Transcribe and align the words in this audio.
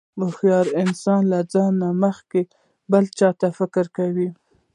هوښیار 0.19 0.67
انسان 0.81 1.21
له 1.33 1.39
ځان 1.53 1.71
نه 1.81 1.89
مخکې 2.03 2.41
بل 2.91 3.03
چاته 3.17 3.47
فکر 3.59 3.85
کوي. 3.97 4.29